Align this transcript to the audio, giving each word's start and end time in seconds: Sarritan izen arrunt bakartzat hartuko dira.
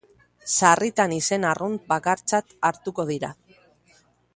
Sarritan 0.53 1.13
izen 1.17 1.45
arrunt 1.51 1.77
bakartzat 1.95 2.59
hartuko 2.71 3.11
dira. 3.15 3.35